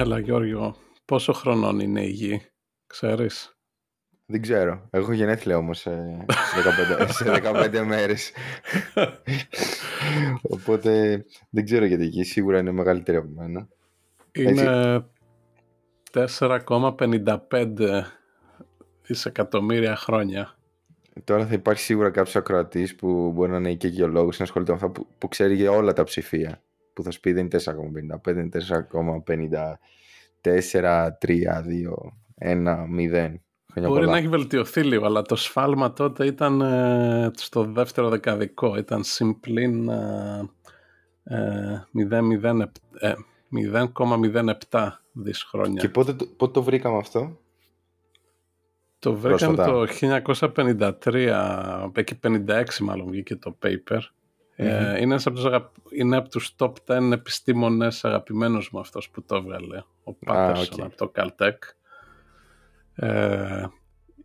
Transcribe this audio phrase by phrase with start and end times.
[0.00, 2.42] Έλα Γιώργο, πόσο χρονών είναι η γη,
[2.86, 3.56] ξέρεις;
[4.26, 4.88] Δεν ξέρω.
[4.90, 6.26] Έχω γενέθλια όμως σε
[6.98, 8.32] 15, σε 15 μέρες.
[10.54, 13.68] Οπότε δεν ξέρω γιατί εκεί σίγουρα είναι μεγαλύτερη από μένα.
[14.32, 15.04] Είναι
[16.12, 18.02] 4,55
[19.02, 20.54] δισεκατομμύρια χρόνια.
[21.24, 24.76] Τώρα θα υπάρχει σίγουρα κάποιος ακροατής που μπορεί να είναι και γεωλόγο να ασχολείται με
[24.76, 26.62] αυτά που, που ξέρει για όλα τα ψηφία.
[26.92, 28.48] Που θα σου πει δεν είναι 4,55, είναι
[30.42, 31.92] 4,54, 3, 2,
[32.38, 33.34] 1, 0.
[33.74, 38.76] Μπορεί να έχει βελτιωθεί λίγο, αλλά το σφάλμα τότε ήταν ε, στο δεύτερο δεκαδικό.
[38.76, 40.50] Ήταν συμπλήν ε,
[42.10, 42.64] 0,07
[43.00, 43.12] ε,
[45.12, 45.80] δις χρόνια.
[45.80, 47.38] Και πότε, πότε το βρήκαμε αυτό;
[48.98, 54.00] Το βρήκαμε το 1953, εκεί 56 μάλλον βγήκε το paper.
[54.56, 55.46] Ε, είναι, από τους
[55.90, 60.96] είναι από τους top 10 επιστήμονες αγαπημένος μου αυτός που το έβγαλε, ο Πάτερσον από
[60.96, 61.58] το Caltech.
[62.94, 63.66] Ε,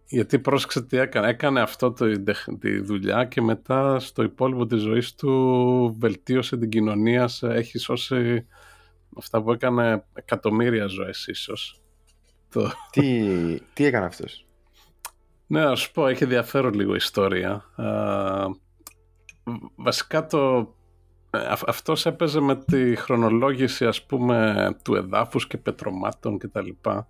[0.08, 1.28] γιατί πρόσεξε τι έκανε.
[1.28, 2.24] Έκανε αυτό το,
[2.60, 7.30] τη δουλειά και μετά στο υπόλοιπο της ζωής του βελτίωσε την κοινωνία.
[7.42, 8.48] Έχει σώσει
[9.18, 11.80] αυτά που έκανε εκατομμύρια ζωές ίσως.
[12.90, 14.46] Τι, τι έκανε αυτός;
[15.48, 17.66] Ναι, να σου πω, έχει ενδιαφέρον λίγο ιστορία.
[19.76, 20.74] βασικά το,
[21.66, 27.08] αυτός έπαιζε με τη χρονολόγηση ας πούμε του εδάφους και πετρωμάτων και τα λοιπά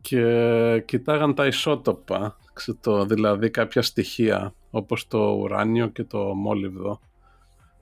[0.00, 2.36] και κοιτάγαν τα ισότοπα,
[2.80, 7.00] το, δηλαδή κάποια στοιχεία όπως το ουράνιο και το μόλιβδο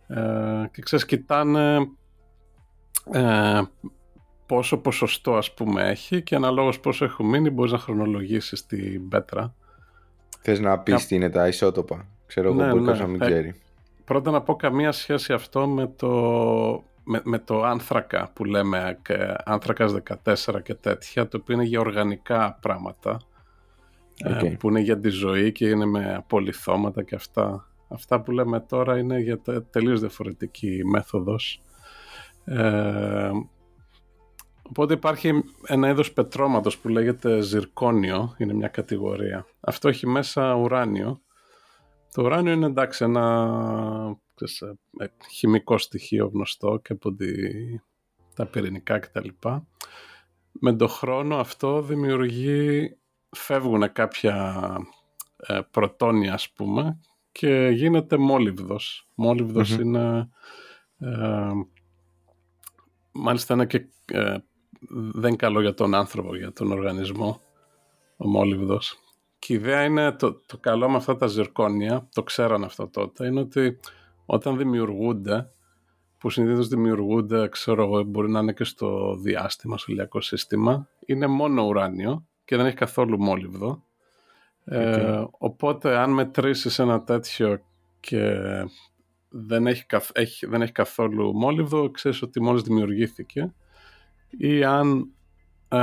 [0.07, 1.79] ε, και ξέρεις κοιτάνε
[3.13, 3.61] ε,
[4.47, 9.55] πόσο ποσοστό ας πούμε έχει και αναλόγως πόσο έχουν μείνει μπορείς να χρονολογήσεις την πέτρα.
[10.43, 12.93] Θες να πεις τι είναι τα ισότοπα, ξέρω εγώ ναι, μπορεί ναι.
[12.93, 13.55] να μην ε, ξέρει.
[14.05, 16.85] πρώτα να πω καμία σχέση αυτό με το
[17.25, 18.99] με, το άνθρακα που λέμε
[19.45, 19.95] άνθρακας
[20.25, 23.21] 14 και τέτοια το οποίο είναι για οργανικά πράγματα
[24.25, 28.61] ε, που είναι για τη ζωή και είναι με απολυθώματα και αυτά αυτά που λέμε
[28.61, 31.63] τώρα είναι για τελείως διαφορετική μέθοδος
[32.47, 33.31] ε,
[34.63, 41.21] οπότε υπάρχει ένα είδος πετρώματος που λέγεται ζυρκόνιο είναι μια κατηγορία αυτό έχει μέσα ουράνιο
[42.17, 44.17] το ουράνιο είναι εντάξει ένα
[44.99, 47.29] ε, χημικό στοιχείο γνωστό και από τη,
[48.35, 49.29] τα πυρηνικά κτλ.
[50.53, 52.97] Με τον χρόνο αυτό δημιουργεί,
[53.31, 54.67] φεύγουν κάποια
[55.37, 57.01] ε, πρωτόνια ας πούμε
[57.33, 59.09] και γίνεται μόλιβδος.
[59.81, 60.29] είναι,
[60.99, 61.51] ε,
[63.17, 64.37] μάλιστα είναι και ε,
[65.13, 67.41] δεν καλό για τον άνθρωπο, για τον οργανισμό,
[68.17, 68.99] ο μόλιβδος.
[69.39, 73.27] Και η ιδέα είναι, το, το καλό με αυτά τα ζυρκόνια, το ξέραν αυτό τότε,
[73.27, 73.79] είναι ότι
[74.27, 75.51] όταν δημιουργούνται,
[76.19, 81.27] που συνήθως δημιουργούνται, ξέρω εγώ, μπορεί να είναι και στο διάστημα, στο ηλιακό σύστημα, είναι
[81.27, 83.85] μόνο ουράνιο και δεν έχει καθόλου μόλιβδο.
[84.65, 87.61] Ε, οπότε αν μετρήσεις ένα τέτοιο
[88.01, 88.39] και
[89.39, 93.53] δεν έχει, έχει, δεν έχει καθόλου μόλιβδο, ξέρεις ότι μόλις δημιουργήθηκε.
[94.39, 95.11] Ή αν
[95.69, 95.79] ε,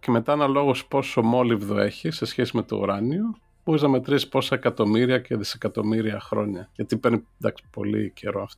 [0.00, 4.54] και μετά αναλόγως πόσο μόλιβδο έχει σε σχέση με το ουράνιο, μπορείς να μετρήσεις πόσα
[4.54, 6.70] εκατομμύρια και δισεκατομμύρια χρόνια.
[6.74, 8.48] Γιατί παίρνει εντάξει, πολύ καιρό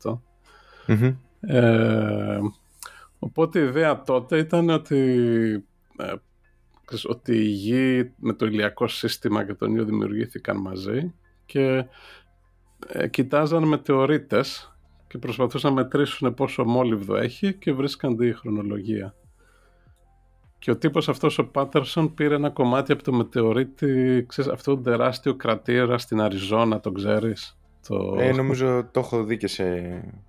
[1.41, 2.39] Ε,
[3.19, 4.99] οπότε η ιδέα τότε ήταν ότι,
[5.97, 6.13] ε,
[7.09, 11.13] ότι η Γη με το ηλιακό σύστημα και τον Ιο δημιουργήθηκαν μαζί
[11.47, 11.85] και
[12.89, 14.77] ε, κοιτάζαν μετεωρίτες
[15.09, 19.15] και προσπαθούσαν να μετρήσουν πόσο μόλιβδο έχει και βρίσκαν τη χρονολογία.
[20.59, 24.83] Και ο τύπος αυτός ο Πάτερσον πήρε ένα κομμάτι από το μετεωρίτη, ξέρεις, αυτό το
[24.83, 27.57] τεράστιο κρατήρα στην Αριζόνα, το ξέρεις.
[27.89, 28.17] Το...
[28.19, 29.65] Ε, νομίζω το έχω δει και σε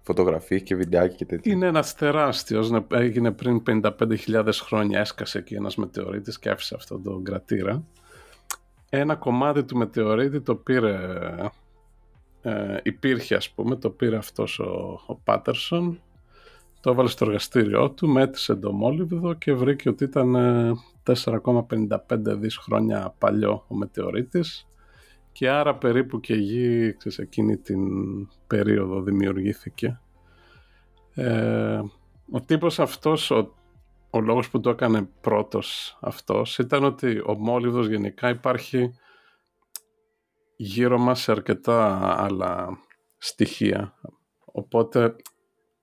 [0.02, 1.54] φωτογραφίες και βιντεάκι και τέτοια.
[1.54, 7.00] Είναι ένας τεράστιος, ναι, έγινε πριν 55.000 χρόνια, έσκασε εκεί ένας μετεωρίτης και άφησε αυτό
[7.00, 7.84] το κρατήρα.
[8.90, 10.98] Ένα κομμάτι του μετεωρίτη το πήρε,
[12.44, 16.02] ε, υπήρχε ας πούμε, το πήρε αυτός ο, ο Πάτερσον
[16.84, 20.36] το έβαλε στο εργαστήριό του, μέτρησε το μόλιβδο και βρήκε ότι ήταν
[21.06, 24.68] 4,55 ε, δις χρόνια παλιό ο μετεωρίτης
[25.32, 27.82] και άρα περίπου και η Γη σε εκείνη την
[28.48, 30.00] περίοδο δημιουργήθηκε.
[31.14, 31.82] Ε,
[32.32, 33.54] ο τύπος αυτός, ο,
[34.10, 38.94] ο λόγος που το έκανε πρώτος αυτός ήταν ότι ο μόλιβδος γενικά υπάρχει
[40.64, 42.80] γύρω μας σε αρκετά άλλα
[43.18, 43.94] στοιχεία.
[44.46, 45.16] Οπότε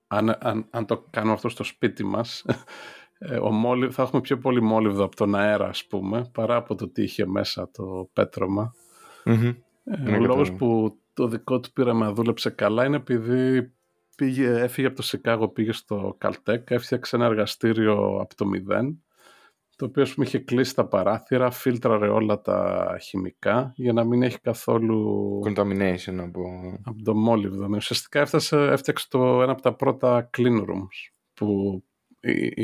[0.07, 2.45] αν, αν, αν το κάνουμε αυτό στο σπίτι μας,
[3.19, 6.75] ε, ο μόλι, θα έχουμε πιο πολύ μόλιβδο από τον αέρα ας πούμε παρά από
[6.75, 8.73] το τι είχε μέσα το πέτρωμα.
[9.25, 9.55] Mm-hmm.
[9.83, 13.73] Ε, ο λόγος που το δικό του πείραμα δούλεψε καλά είναι επειδή
[14.15, 19.03] πήγε, έφυγε από το Σικάγο, πήγε στο Caltech, έφτιαξε ένα εργαστήριο από το μηδέν
[19.81, 24.39] το οποίο πούμε, είχε κλείσει τα παράθυρα, φίλτραρε όλα τα χημικά για να μην έχει
[24.39, 25.39] καθόλου...
[25.45, 26.43] Contamination από...
[26.83, 27.67] Από το μόλιβδο.
[27.67, 31.83] Ναι, ουσιαστικά έφτασε, έφτιαξε το, ένα από τα πρώτα clean rooms που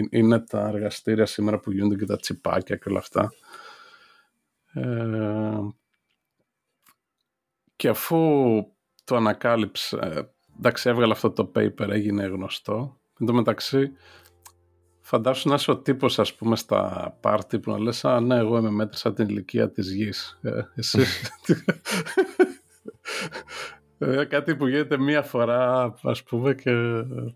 [0.09, 3.31] είναι τα εργαστήρια σήμερα που γίνονται και τα τσιπάκια και όλα αυτά.
[4.73, 5.59] Ε,
[7.75, 8.17] και αφού
[9.03, 9.97] το ανακάλυψε,
[10.57, 12.99] εντάξει έβγαλε αυτό το paper, έγινε γνωστό.
[13.19, 13.91] Εν τω μεταξύ,
[15.07, 18.57] φαντάσου να είσαι ο τύπος ας πούμε στα πάρτι που να λες «Α, ναι, εγώ
[18.57, 20.39] είμαι μέτρησα την ηλικία της γης».
[20.41, 21.01] Ε, εσύ...
[23.97, 26.71] ε, κάτι που γίνεται μία φορά ας πούμε και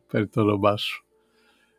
[0.08, 1.06] περί το όνομά σου.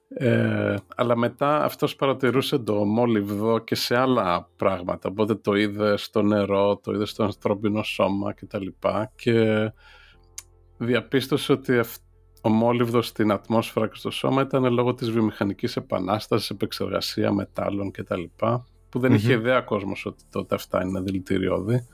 [0.09, 5.09] Ε, αλλά μετά αυτός παρατηρούσε το μόλιβδο και σε άλλα πράγματα.
[5.09, 8.67] Οπότε το είδες στο νερό, το είδες στο ανθρώπινο σώμα κτλ.
[8.67, 9.73] Και, και
[10.77, 11.85] διαπίστωσε ότι ο
[12.51, 18.23] μόλιβδος στην ατμόσφαιρα και στο σώμα ήταν λόγω της βιομηχανικής επανάστασης, επεξεργασία μετάλλων κτλ.
[18.89, 21.87] Που δεν είχε ιδέα κόσμος ότι τότε αυτά είναι δηλητηριώδη.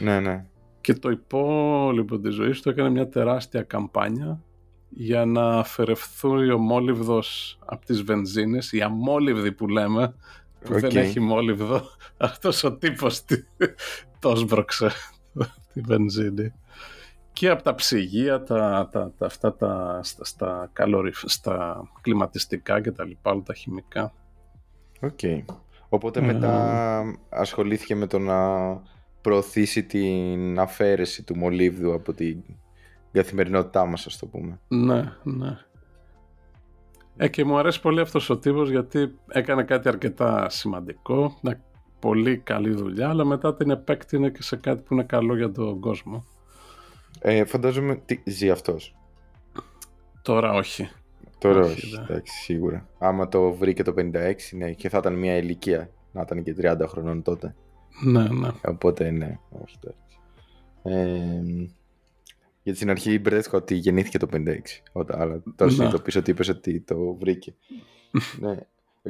[0.00, 0.46] Ναι, ναι.
[0.80, 4.42] Και το υπόλοιπο της ζωής του έκανε μια τεράστια καμπάνια
[4.88, 10.14] για να αφαιρεθούν ο μόλιβδος από τις βενζίνες, η αμόλιβδη που λέμε,
[10.64, 11.82] που δεν έχει μόλιβδο.
[12.16, 13.24] Αυτός ο τύπος
[14.18, 14.90] το έσπρωξε
[15.72, 16.52] τη βενζίνη.
[17.34, 20.70] Και από τα ψυγεία, τα, τα, τα αυτά τα, στα, στα,
[21.24, 24.12] στα κλιματιστικά και τα λοιπά, όλα τα χημικά.
[25.00, 25.18] Οκ.
[25.88, 28.38] Οπότε μετά ασχολήθηκε με το να
[29.20, 32.42] προωθήσει την αφαίρεση του μολύβδου από την
[33.12, 34.60] καθημερινότητά μας, ας το πούμε.
[34.68, 35.58] Ναι, ναι.
[37.16, 41.60] Ε, και μου αρέσει πολύ αυτός ο τύπος γιατί έκανε κάτι αρκετά σημαντικό, μια
[41.98, 45.80] πολύ καλή δουλειά, αλλά μετά την επέκτηνε και σε κάτι που είναι καλό για τον
[45.80, 46.24] κόσμο.
[47.26, 48.96] Ε, φαντάζομαι τι ζει αυτός.
[50.22, 50.90] Τώρα όχι.
[51.38, 52.02] Τώρα όχι, ναι.
[52.02, 52.88] εντάξει, σίγουρα.
[52.98, 56.76] Άμα το βρήκε το 56, ναι, και θα ήταν μια ηλικία, να ήταν και 30
[56.86, 57.54] χρονών τότε.
[58.04, 58.48] Ναι, ναι.
[58.64, 59.96] Οπότε ναι, όχι τώρα.
[60.82, 61.42] Ε,
[62.62, 64.58] γιατί στην αρχή μπερδεύτηκα ότι γεννήθηκε το 56.
[65.06, 67.54] Αλλά τώρα συνειδητοποίησα ότι είπες ότι το βρήκε.
[68.40, 68.56] ναι.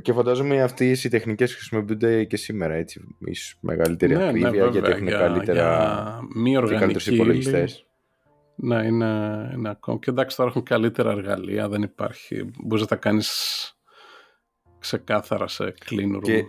[0.03, 2.75] Και φαντάζομαι αυτέ οι τεχνικέ χρησιμοποιούνται και σήμερα.
[2.75, 6.19] Έτσι, ίσως μεγαλύτερη ναι, ακρίβεια, ναι, γιατί έχουν καλύτερα.
[6.35, 7.87] μη οργανικοί υπολογιστές.
[8.57, 9.99] Ναι, είναι, είναι ακόμα.
[9.99, 11.69] Και εντάξει, τώρα έχουν καλύτερα εργαλεία.
[11.69, 12.51] Δεν υπάρχει.
[12.65, 13.29] Μπορείς να τα κάνεις
[14.79, 16.23] ξεκάθαρα σε clean room.
[16.23, 16.45] Και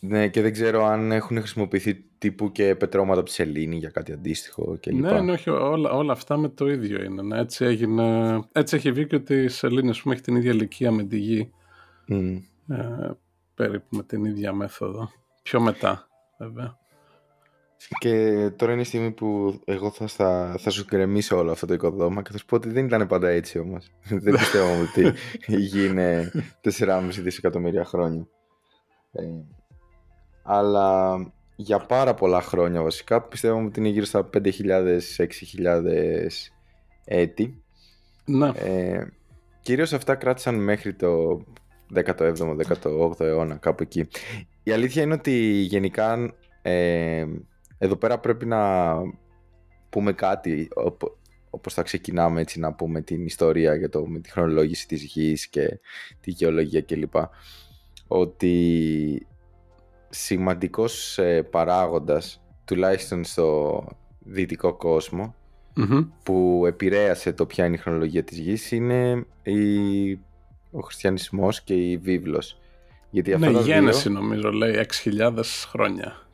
[0.00, 4.12] ναι, και δεν ξέρω αν έχουν χρησιμοποιηθεί τύπου και πετρώματα από τη σελήνη για κάτι
[4.12, 4.94] αντίστοιχο κλπ.
[4.94, 7.22] Ναι, ναι, όχι, όλα, όλα αυτά με το ίδιο είναι.
[7.22, 7.38] Ναι.
[7.40, 11.04] Έτσι, έγινε, έτσι έχει βγει και ότι η σελήνη πούμε, έχει την ίδια ηλικία με
[11.04, 11.50] τη γη.
[12.08, 12.38] Mm.
[12.68, 13.10] Ε,
[13.54, 15.10] περίπου με την ίδια μέθοδο.
[15.42, 16.08] Πιο μετά,
[16.38, 16.78] βέβαια.
[17.98, 21.74] Και τώρα είναι η στιγμή που εγώ θα, θα, θα σου γκρεμίσω όλο αυτό το
[21.74, 23.90] οικοδόμα και θα σου πω ότι δεν ήταν πάντα έτσι όμως.
[24.24, 25.12] δεν πιστεύω ότι
[25.46, 26.30] η γη είναι
[26.78, 28.26] 4,5 δισεκατομμύρια χρόνια.
[29.12, 29.22] Ε,
[30.42, 31.16] αλλά
[31.56, 34.50] για πάρα πολλά χρόνια βασικά πιστεύω ότι είναι γύρω στα 5.000-6.000
[37.04, 37.62] έτη.
[38.24, 38.48] Ναι.
[38.54, 39.06] Ε,
[39.60, 41.44] κυρίως αυτά κράτησαν μέχρι το
[41.94, 44.08] 17ο-18ο αιώνα κάπου εκεί.
[44.62, 47.24] Η αλήθεια είναι ότι γενικά ε,
[47.82, 48.92] εδώ πέρα πρέπει να
[49.90, 50.68] πούμε κάτι
[51.50, 55.48] όπως θα ξεκινάμε έτσι να πούμε την ιστορία για το, με τη χρονολόγηση της γης
[55.48, 55.80] και
[56.20, 57.14] τη γεωλογία κλπ.
[58.06, 59.26] Ότι
[60.08, 63.84] σημαντικός ε, παράγοντας τουλάχιστον στο
[64.18, 64.76] δυτικό
[66.22, 70.12] που επηρέασε το ποια είναι η χρονολογία της γης είναι η,
[70.70, 72.60] ο χριστιανισμός και η βίβλος.
[73.10, 76.29] Γιατί ναι, η γένεση νομίζω λέει 6.000 χρόνια.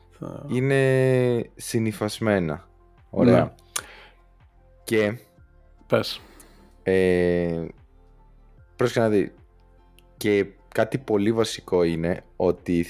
[0.47, 2.67] Είναι συνυφασμένα.
[3.09, 3.43] Ωραία.
[3.43, 3.53] Ναι.
[4.83, 5.17] Και...
[5.87, 6.21] Πες.
[6.83, 7.65] Ε,
[8.93, 9.33] να δει.
[10.17, 12.85] Και κάτι πολύ βασικό είναι ότι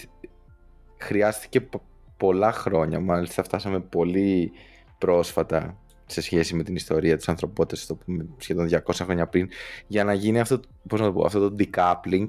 [0.98, 1.70] χρειάστηκε
[2.18, 4.52] πολλά χρόνια, μάλιστα φτάσαμε πολύ
[4.98, 9.50] πρόσφατα σε σχέση με την ιστορία της ανθρωπότητας, το πούμε σχεδόν 200 χρόνια πριν,
[9.88, 12.26] για να γίνει αυτό, πώς να το πω, αυτό το decoupling,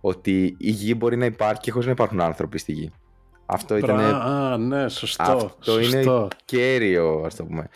[0.00, 2.92] ότι η γη μπορεί να υπάρχει χωρίς να υπάρχουν άνθρωποι στη γη.
[3.52, 4.00] Αυτό ήταν.
[4.00, 5.32] Α, ναι, σωστό.
[5.44, 7.68] Αυτό είναι κέριο, ας το πούμε.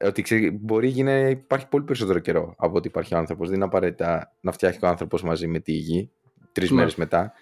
[0.00, 3.46] Ότι ξέρει, μπορεί η γη να υπάρχει πολύ περισσότερο καιρό από ότι υπάρχει ο άνθρωπος.
[3.46, 6.10] Δεν είναι απαραίτητα να φτιάχνει ο άνθρωπος μαζί με τη γη
[6.52, 6.76] τρεις ναι.
[6.76, 7.32] μέρες μετά.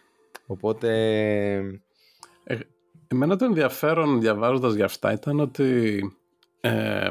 [0.46, 0.90] Οπότε
[2.44, 2.58] ε,
[3.08, 6.00] εμένα το ενδιαφέρον διαβάζοντας για αυτά ήταν ότι
[6.60, 7.10] ε,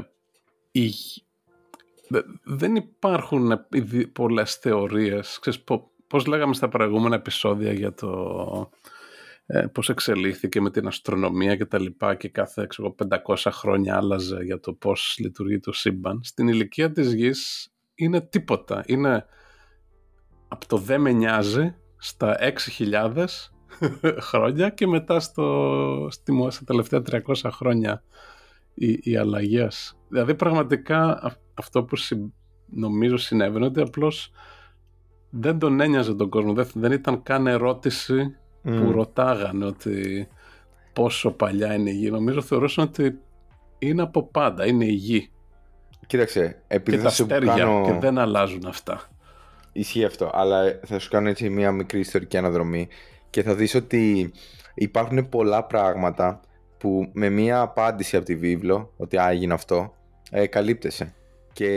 [2.44, 3.66] δεν υπάρχουν
[4.14, 5.38] πολλές θεωρίες.
[5.42, 5.64] Ξέρεις,
[6.08, 8.70] πώς λέγαμε στα προηγούμενα επεισόδια για το
[9.50, 14.44] ε, πώς εξελίχθηκε με την αστρονομία και τα λοιπά και κάθε ξέρω, 500 χρόνια άλλαζε
[14.44, 16.20] για το πώς λειτουργεί το σύμπαν.
[16.24, 18.84] Στην ηλικία της γης είναι τίποτα.
[18.86, 19.26] Είναι
[20.48, 22.38] από το δεν με νοιάζει στα
[22.78, 23.26] 6.000
[24.30, 28.04] χρόνια και μετά στο, στη, στα τελευταία 300 χρόνια
[28.74, 29.98] οι, οι αλλαγές.
[30.10, 31.22] Δηλαδή πραγματικά
[31.54, 31.98] αυτό που
[32.66, 34.32] νομίζω συνέβαινε ότι απλώς
[35.30, 36.54] δεν τον ένοιαζε τον κόσμο.
[36.54, 38.36] Δεν, δεν ήταν καν ερώτηση
[38.76, 40.28] που ρωτάγανε ότι
[40.94, 42.12] πόσο παλιά είναι η γη.
[42.12, 43.20] Νομίζω θεωρούσαν ότι
[43.80, 45.32] είναι από πάντα, είναι η γη.
[46.08, 47.84] Κοίταξε, επειδή και τα αστέρια κάνω...
[47.86, 49.02] και δεν αλλάζουν αυτά.
[49.72, 52.88] Ισχύει αυτό, αλλά θα σου κάνω έτσι μια μικρή ιστορική αναδρομή
[53.30, 54.32] και θα δεις ότι
[54.76, 56.40] υπάρχουν πολλά πράγματα
[56.78, 59.94] που με μια απάντηση από τη βίβλο, ότι α, έγινε αυτό,
[60.32, 61.14] ε, καλύπτεσαι.
[61.54, 61.68] Και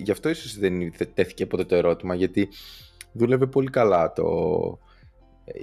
[0.00, 2.48] γι' αυτό ίσως δεν τέθηκε ποτέ το ερώτημα, γιατί
[3.12, 4.24] δούλευε πολύ καλά το,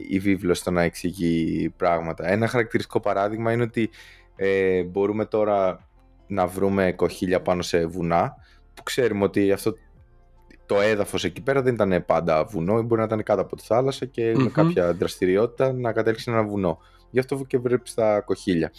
[0.09, 2.27] η βίβλος στο να εξηγεί πράγματα.
[2.27, 3.89] Ένα χαρακτηριστικό παράδειγμα είναι ότι
[4.35, 5.89] ε, μπορούμε τώρα
[6.27, 8.35] να βρούμε κοχύλια πάνω σε βουνά
[8.73, 9.73] που ξέρουμε ότι αυτό
[10.65, 14.05] το έδαφος εκεί πέρα δεν ήταν πάντα βουνό μπορεί να ήταν κάτω από τη θάλασσα
[14.05, 16.79] και με κάποια δραστηριότητα να κατέληξει ένα βουνό.
[17.09, 18.71] Γι' αυτό και βρέπει τα κοχύλια.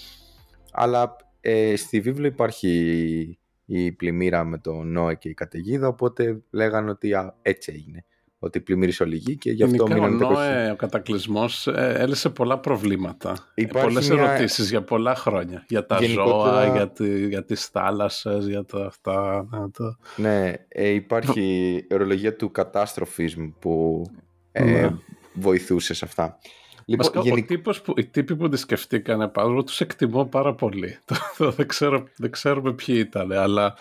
[0.72, 6.90] Αλλά ε, στη βίβλο υπάρχει η πλημμύρα με τον Νόε και η καταιγίδα οπότε λέγανε
[6.90, 8.04] ότι έτσι έγινε
[8.44, 12.58] ότι πλημμύρισε όλη γη και γι' αυτό μείνανε το Νόε, ο κατακλυσμός ε, έλυσε πολλά
[12.58, 13.36] προβλήματα.
[13.54, 14.22] Υπάρχει Πολλές μια...
[14.22, 15.64] ερωτήσεις για πολλά χρόνια.
[15.68, 19.46] Για τα ζώα, για, τη, για τις θάλασσες, για τα αυτά.
[19.72, 19.96] Το...
[20.16, 24.04] Ναι, ε, υπάρχει η ορολογία του κατάστροφισμ που
[24.52, 24.90] ε, ναι.
[25.34, 26.38] βοηθούσε σε αυτά.
[26.86, 27.44] Λοιπόν, Βασικά, γενικ...
[27.44, 30.98] ο τύπος που, οι τύποι που τη σκεφτήκανε πάνω, τους εκτιμώ πάρα πολύ.
[31.56, 33.74] δεν, ξέρω, δεν ξέρουμε ποιοι ήταν, αλλά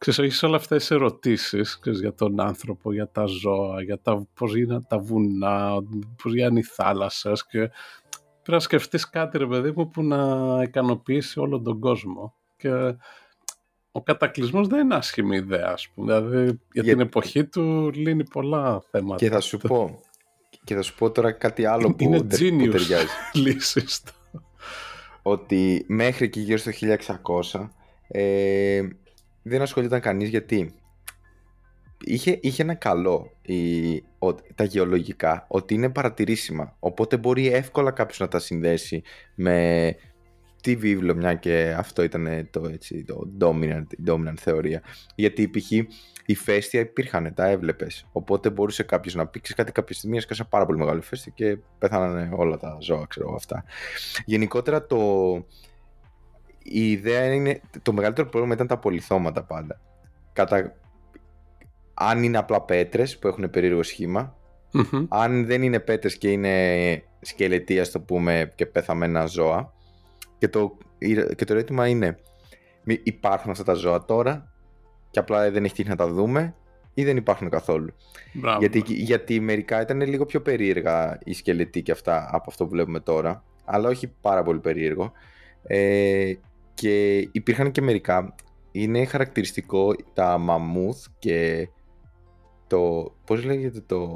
[0.00, 4.26] ξέρεις, έχεις όλα αυτές τις ερωτήσεις ξέρεις, για τον άνθρωπο, για τα ζώα, για τα,
[4.34, 5.82] πώς είναι τα βουνά,
[6.22, 11.40] πώς είναι οι θάλασσες και πρέπει να σκεφτείς κάτι ρε παιδί μου που να ικανοποιήσει
[11.40, 12.94] όλο τον κόσμο και
[13.92, 18.82] ο κατακλυσμός δεν είναι άσχημη ιδέα ας πούμε, δηλαδή για, την εποχή του λύνει πολλά
[18.90, 19.16] θέματα.
[19.16, 20.00] Και θα σου πω,
[20.64, 22.26] και θα σου πω τώρα κάτι άλλο που, είναι που
[22.70, 23.06] ταιριάζει.
[23.44, 24.02] λύσεις
[25.22, 26.70] ότι μέχρι και γύρω στο
[27.52, 27.68] 1600
[28.08, 28.82] ε,
[29.42, 30.74] δεν ασχολιόταν κανείς γιατί
[32.00, 38.18] είχε, είχε ένα καλό η, ο, τα γεωλογικά ότι είναι παρατηρήσιμα οπότε μπορεί εύκολα κάποιος
[38.18, 39.02] να τα συνδέσει
[39.34, 39.96] με
[40.62, 44.82] τη βίβλο μια και αυτό ήταν το, έτσι, το dominant, dominant θεωρία
[45.14, 45.70] γιατί π.χ.
[46.26, 48.06] οι φέστια υπήρχαν, τα έβλεπες.
[48.12, 52.32] Οπότε μπορούσε κάποιος να πει: κάτι κάποια στιγμή έσκασε πάρα πολύ μεγάλο φέστη και πέθαναν
[52.32, 53.64] όλα τα ζώα, ξέρω αυτά.
[54.24, 54.98] Γενικότερα το,
[56.62, 59.80] η ιδέα είναι, το μεγαλύτερο πρόβλημα ήταν τα πολυθώματα πάντα.
[60.32, 60.74] Κατα...
[61.94, 63.80] Αν είναι απλά πέτρες που έχουν περίεργο
[65.08, 69.72] αν δεν είναι πέτρες και είναι σκελετοί, ας το πούμε, και πεθαμένα ζώα.
[70.38, 70.76] Και το,
[71.36, 72.18] και το ερώτημα είναι,
[73.02, 74.52] υπάρχουν αυτά τα ζώα τώρα
[75.10, 76.54] και απλά δεν έχει τύχει να τα δούμε
[76.94, 77.94] ή δεν υπάρχουν καθόλου;
[78.58, 83.00] Γιατί, γιατί μερικά ήταν λίγο πιο περίεργα οι σκελετοί και αυτά από αυτό που βλέπουμε
[83.00, 85.12] τώρα, αλλά όχι πάρα πολύ περίεργο.
[85.62, 86.32] Ε,
[86.74, 88.34] και υπήρχαν και μερικά.
[88.72, 91.68] Είναι χαρακτηριστικό τα μαμούθ και
[92.66, 93.12] το.
[93.26, 94.08] Πώς λέγεται το,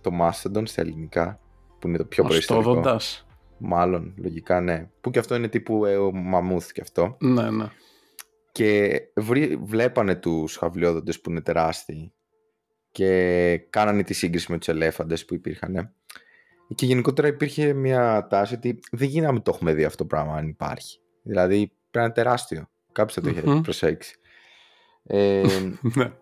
[0.00, 1.40] το Mastodon στα ελληνικά,
[1.78, 2.98] που είναι το πιο προϊστορικό.
[3.58, 4.90] Μάλλον, λογικά ναι.
[5.00, 7.16] Που και αυτό είναι τύπου ε, μαμούθ και αυτό.
[7.20, 7.66] Ναι, ναι.
[8.52, 9.00] Και
[9.62, 12.12] βλέπανε τους χαβλιόδοντες που είναι τεράστιοι
[12.90, 15.94] και κάνανε τη σύγκριση με τους ελέφαντες που υπήρχαν.
[16.74, 20.48] Και γενικότερα υπήρχε μια τάση ότι δεν γίναμε το έχουμε δει αυτό το πράγμα αν
[20.48, 20.98] υπάρχει.
[21.22, 22.70] Δηλαδή πρέπει να είναι τεράστιο.
[22.92, 24.16] Κάποιο θα το είχε προσέξει.
[25.02, 25.42] Ε,
[25.96, 26.12] ναι.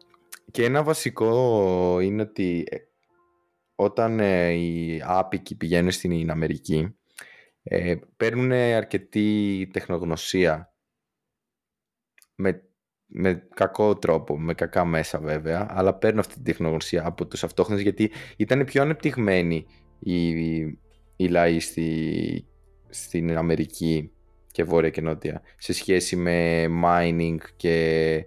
[0.50, 2.76] και ένα βασικό είναι ότι ε,
[3.74, 6.96] όταν ε, οι άπικοι πηγαίνουν στην Αμερική
[7.62, 10.74] ε, παίρνουν αρκετή τεχνογνωσία
[12.34, 12.62] με,
[13.06, 17.82] με κακό τρόπο, με κακά μέσα βέβαια, αλλά παίρνουν αυτή την τεχνογνωσία από τους αυτόχθονες
[17.82, 19.66] γιατί ήταν πιο ανεπτυγμένοι
[19.98, 20.28] οι,
[21.16, 22.46] οι λαοί στη,
[22.88, 24.13] στην Αμερική
[24.54, 28.26] και βόρεια και νότια σε σχέση με mining και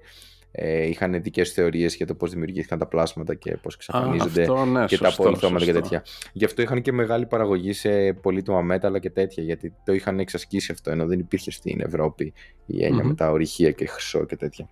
[0.52, 4.98] ε, είχαν δικέ θεωρίες για το πώς δημιουργήθηκαν τα πλάσματα και πώς εξαφανίζονται ναι, και
[4.98, 6.04] τα πολυθώματα και τέτοια.
[6.34, 10.72] Γι' αυτό είχαν και μεγάλη παραγωγή σε πολύτιμα μέταλλα και τέτοια, γιατί το είχαν εξασκήσει
[10.72, 12.34] αυτό, ενώ δεν υπήρχε στην Ευρώπη
[12.66, 14.70] η εννοια με τα ορυχεία και χρυσό και τέτοια.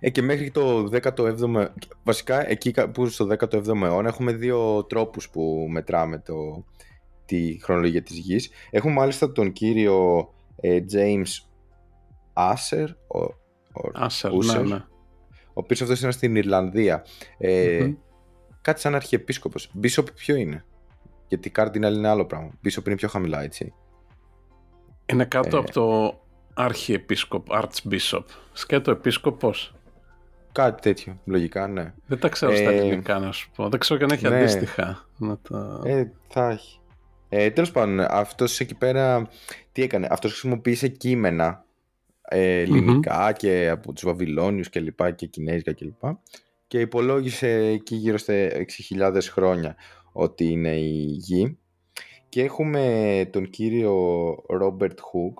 [0.00, 1.66] Ε, και μέχρι το 17ο,
[2.02, 6.64] βασικά εκεί που στο 17ο αιώνα έχουμε δύο τρόπους που μετράμε το,
[7.30, 8.50] τη χρονολογία της γης.
[8.70, 10.28] Έχουμε μάλιστα τον κύριο
[10.60, 11.26] ε, James
[12.32, 13.34] Asser, ο,
[14.06, 14.84] Asser, ναι, ναι.
[15.34, 17.04] ο οποίος αυτός ήταν στην Ιρλανδία.
[17.38, 17.90] Ε,
[18.60, 19.72] κάτι σαν αρχιεπίσκοπος.
[19.82, 20.64] Bishop ποιο είναι;
[21.28, 22.50] Γιατί Cardinal είναι άλλο πράγμα.
[22.64, 23.74] Bishop είναι πιο χαμηλά, έτσι.
[25.06, 25.60] Είναι κάτω ε...
[25.60, 26.14] από το
[26.54, 28.24] αρχιεπίσκοπο, archbishop.
[28.52, 29.74] Σκέτο επίσκοπος.
[30.52, 31.94] Κάτι τέτοιο, λογικά, ναι.
[32.06, 33.68] Δεν τα ξέρω στα ε, ελληνικά, να σου πω.
[33.68, 34.36] Δεν ξέρω και αν έχει ναι.
[34.36, 35.08] αντίστοιχα.
[35.16, 35.80] Να τα...
[35.84, 36.79] Ε, θα έχει.
[37.32, 39.28] Ε, Τέλος πάντων, αυτός εκεί πέρα
[39.72, 40.08] τι έκανε.
[40.10, 41.64] Αυτός χρησιμοποίησε κείμενα
[42.22, 46.20] ε, ελληνικά και από τους Βαβυλώνιους και λοιπά και Κινέζικα και λοιπά
[46.66, 48.34] και υπολόγισε εκεί γύρω στα
[48.94, 49.76] 6.000 χρόνια
[50.12, 51.58] ότι είναι η γη
[52.28, 53.94] και έχουμε τον κύριο
[54.48, 55.38] Ρόμπερτ Χουκ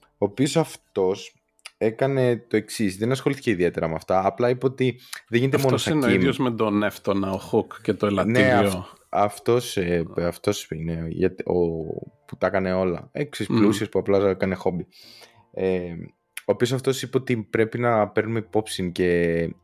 [0.00, 1.41] ο οποίος αυτός
[1.84, 2.96] έκανε το εξής.
[2.96, 4.26] Δεν ασχολήθηκε ιδιαίτερα με αυτά.
[4.26, 7.38] Απλά είπε ότι δεν γίνεται αυτός μόνο σαν είναι ο ίδιος με τον Εύτονα, ο
[7.38, 8.60] Χουκ και το ελαττήριο.
[8.60, 8.74] Ναι, αυ,
[9.08, 11.08] αυτός, ε, αυτός είναι
[11.44, 11.54] ο,
[12.26, 13.08] που τα έκανε όλα.
[13.12, 13.90] Έξι mm.
[13.90, 14.86] που απλά έκανε χόμπι.
[15.52, 15.92] Ε,
[16.40, 19.54] ο οποίος αυτός είπε ότι πρέπει να παίρνουμε υπόψη και,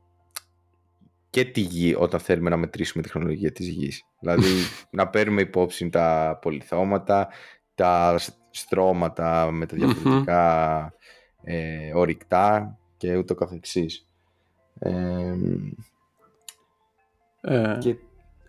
[1.30, 4.02] και τη γη όταν θέλουμε να μετρήσουμε τη χρονολογία της γης.
[4.20, 4.48] δηλαδή
[4.90, 7.28] να παίρνουμε υπόψη τα πολυθώματα,
[7.74, 8.18] τα
[8.50, 10.92] στρώματα με τα διαφορετικά
[11.42, 14.08] ε, ορυκτά και ούτω καθεξής.
[14.78, 15.34] Ε,
[17.40, 17.78] ε.
[17.80, 17.96] Και,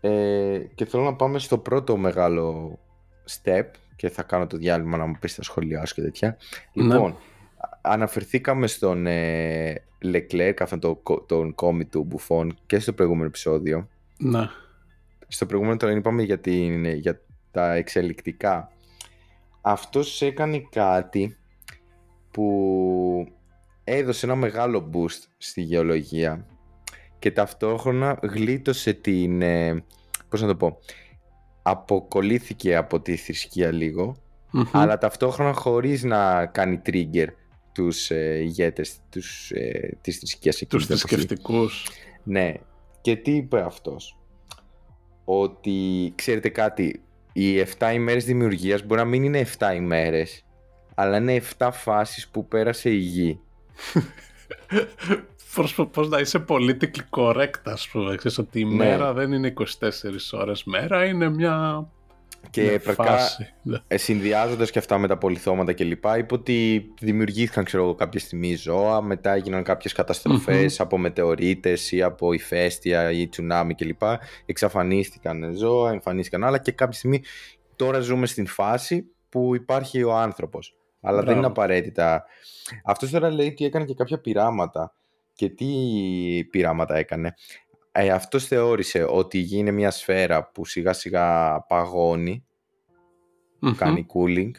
[0.02, 2.80] ε, και θέλω να πάμε στο πρώτο μεγάλο
[3.30, 3.66] step
[3.96, 6.38] και θα κάνω το διάλειμμα να μου πεις τα σχολιά σου και τέτοια.
[6.74, 6.84] Ναι.
[6.84, 7.18] Λοιπόν,
[7.82, 13.88] αναφερθήκαμε στον ε, Leclerc, αυτόν τον, τον κόμι του Μπουφόν και στο προηγούμενο επεισόδιο.
[14.18, 14.50] Ναι.
[15.28, 18.72] Στο προηγούμενο τώρα είπαμε για, την, για τα εξελικτικά.
[19.62, 21.38] Αυτός έκανε κάτι
[22.32, 23.28] που
[23.84, 26.46] έδωσε ένα μεγάλο boost στη γεωλογία
[27.20, 29.84] και ταυτόχρονα γλίτωσε την, ε,
[30.30, 30.78] πώς να το πω,
[31.62, 33.72] αποκολλήθηκε από τη θρησκεία
[34.72, 37.28] αλλά ταυτόχρονα χωρίς να κάνει trigger
[37.72, 41.90] τους ε, ηγέτες τους, ε, της θρησκείας Τους θρησκευτικούς.
[42.24, 42.54] Ναι.
[43.02, 44.18] Και τι είπε αυτός;
[45.26, 47.02] Ότι, ξέρετε κάτι,
[47.34, 50.46] οι 7 ημέρες δημιουργίας μπορεί να μην είναι 7 ημέρες,
[51.00, 53.40] αλλά είναι 7 φάσεις που πέρασε η γη.
[55.56, 58.16] πώς, πώς να είσαι politically correct, ας πούμε.
[58.16, 58.76] Ξέρεις ότι η ναι.
[58.76, 59.64] μέρα δεν είναι 24
[60.32, 61.88] ώρες μέρα, είναι μια
[62.50, 63.18] και ναι, πρακτικά
[63.64, 63.98] ναι.
[63.98, 66.04] συνδυάζοντας και αυτά με τα πολυθώματα κλπ.
[66.18, 69.96] είπε ότι δημιουργήθηκαν ξέρω, κάποια στιγμή ζώα, μετά έγιναν κάποιες
[70.80, 74.02] από μετεωρίτες ή από ηφαίστεια ή τσουνάμι κλπ.
[74.46, 77.22] Εξαφανίστηκαν ζώα, εμφανίστηκαν άλλα και κάποια στιγμή
[77.76, 80.79] τώρα ζούμε στην φάση που υπάρχει ο άνθρωπος.
[81.02, 82.26] Αλλά δεν είναι απαραίτητα.
[82.84, 84.94] Αυτός τώρα λέει ότι έκανε και κάποια πειράματα.
[85.34, 85.68] Και τι
[86.50, 87.34] πειράματα έκανε;
[87.92, 92.46] Ε, αυτός θεώρησε ότι η γη είναι μια σφαίρα που σιγά σιγά παγώνει,
[93.78, 94.52] κάνει cooling.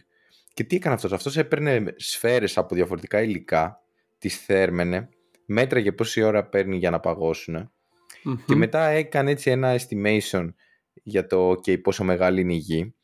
[0.55, 3.81] Και τι έκανε αυτός, αυτός έπαιρνε σφαίρες από διαφορετικά υλικά,
[4.19, 5.09] τις θέρμενε,
[5.47, 7.71] μέτραγε πόση ώρα παίρνει για να παγωσουν
[8.47, 10.49] και μετά έκανε έτσι ένα estimation
[11.03, 12.95] για το okay, πόσο μεγάλη είναι η γη.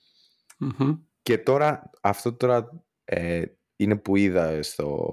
[1.22, 3.42] Και τώρα, αυτό τώρα ε,
[3.77, 5.11] είναι που είδα στο,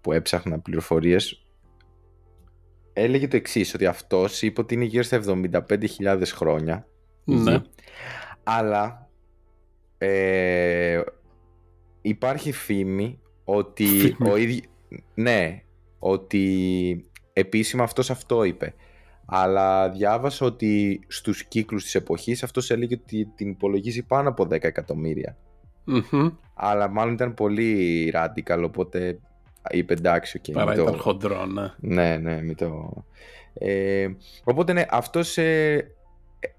[0.00, 1.44] που έψαχνα πληροφορίες
[2.92, 6.86] έλεγε το εξής ότι αυτός είπε ότι είναι γύρω στα 75.000 χρόνια.
[7.24, 7.62] Ναι.
[8.42, 9.10] Αλλά
[9.98, 11.00] ε,
[12.00, 14.60] υπάρχει φήμη ότι ο ίδιο,
[15.14, 15.62] ναι,
[15.98, 18.74] ότι επίσημα αυτός αυτό είπε.
[19.26, 24.72] Αλλά διάβασα ότι στους κύκλους της εποχής αυτός έλεγε ότι την υπολογίζει πάνω από 10
[25.86, 29.18] εκατομμυρια Αλλά μάλλον ήταν πολύ radical, οπότε
[29.70, 30.92] είπε εντάξει, okay, Παρά ήταν το...
[30.92, 31.72] χοντρό, ναι.
[31.78, 32.92] Ναι, ναι, μην το...
[33.54, 34.08] Ε,
[34.44, 35.94] οπότε ναι, αυτός ε,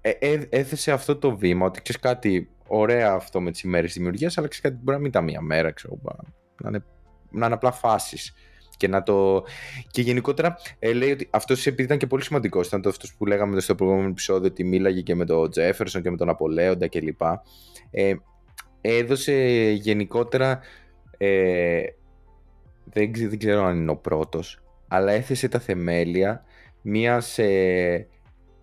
[0.00, 4.38] ε, ε, έθεσε αυτό το βήμα, ότι ξέρεις κάτι, ωραία αυτό με τις ημέρες δημιουργίας,
[4.38, 5.98] αλλά ξέρεις κάτι, μπορεί να μην ήταν μία μέρα, ξέρω,
[6.62, 6.84] να είναι,
[7.30, 8.34] να είναι απλά φάσεις.
[8.76, 9.44] Και, να το...
[9.90, 12.66] και γενικότερα ε, λέει ότι αυτός επειδή ήταν και πολύ σημαντικός.
[12.66, 16.10] Ήταν το αυτός που λέγαμε στο προηγούμενο επεισόδιο ότι μίλαγε και με τον Τζέφερσον και
[16.10, 17.22] με τον Απολέοντα κλπ.
[17.90, 18.14] Ε,
[18.82, 19.32] έδωσε
[19.70, 20.60] γενικότερα
[21.18, 21.82] ε,
[22.84, 26.44] δεν, δεν ξέρω αν είναι ο πρώτος, αλλά έθεσε τα θεμέλια
[26.82, 28.06] μιας, ε,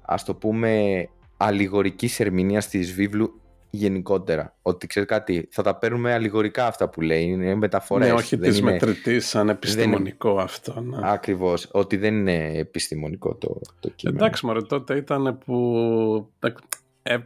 [0.02, 1.04] ας το πούμε,
[1.38, 4.56] αλληγορικής ερμηνείας της βίβλου γενικότερα.
[4.62, 8.08] Ότι ξέρεις κάτι, θα τα παίρνουμε αλληγορικά αυτά που λέει, είναι μεταφορές.
[8.08, 8.72] Ναι, όχι της είναι...
[8.72, 10.44] μετρητής, σαν επιστημονικό δεν...
[10.44, 10.82] αυτό.
[10.82, 10.98] Ναι.
[11.02, 14.18] Ακριβώς, ότι δεν είναι επιστημονικό το, το κείμενο.
[14.18, 16.30] Εντάξει, μωρέ, τότε ήταν που
[17.04, 17.18] ε,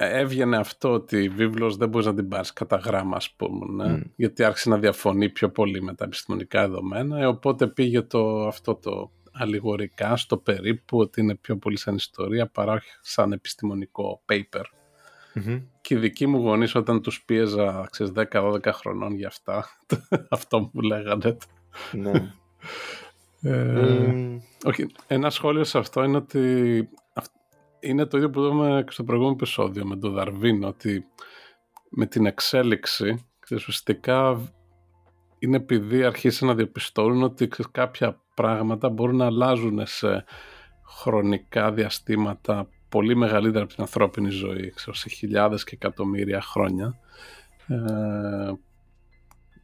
[0.00, 4.00] έβγαινε αυτό ότι η βίβλος δεν μπορείς να την πάρεις κατά γράμμα ας πούμε ναι.
[4.16, 8.74] γιατί άρχισε να διαφωνεί πιο πολύ με τα επιστημονικά δεδομένα ε, οπότε πήγε το, αυτό
[8.74, 14.62] το αλληγορικά στο περίπου ότι είναι πιο πολύ σαν ιστορία παρά σαν επιστημονικό paper
[15.80, 19.68] και οι δικοί μου γονείς όταν τους πίεζα 10-12 χρονών για αυτά
[20.28, 21.36] αυτό μου λέγανε
[21.92, 22.32] ναι.
[23.40, 26.88] ε, όχι, ένα σχόλιο σε αυτό είναι ότι
[27.80, 31.04] είναι το ίδιο που είπαμε στο προηγούμενο επεισόδιο με τον Δαρβίνο, ότι
[31.90, 34.40] με την εξέλιξη, ουσιαστικά
[35.38, 40.24] είναι επειδή αρχίσαν να διαπιστώνουν ότι κάποια πράγματα μπορούν να αλλάζουν σε
[40.86, 46.98] χρονικά διαστήματα πολύ μεγαλύτερα από την ανθρώπινη ζωή, ξέρω, σε χιλιάδες και εκατομμύρια χρόνια.
[47.66, 48.52] Ε,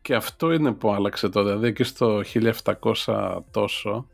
[0.02, 2.22] και αυτό είναι που άλλαξε τότε, δηλαδή και στο
[3.04, 4.08] 1700 τόσο,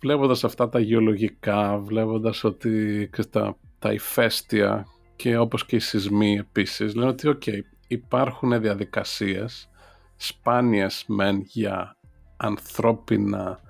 [0.00, 4.86] βλέποντας αυτά τα γεωλογικά, βλέποντας ότι τα, τα ηφαίστεια
[5.16, 7.42] και όπως και οι σεισμοί επίσης, λένε ότι οκ,
[7.86, 9.70] υπάρχουν διαδικασίες
[10.16, 11.96] σπάνιες μεν για
[12.36, 13.60] ανθρώπινα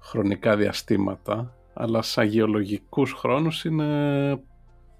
[0.00, 4.40] χρονικά διαστήματα, αλλά σαν γεωλογικούς χρόνους είναι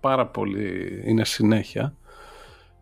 [0.00, 1.94] πάρα πολύ, είναι συνέχεια,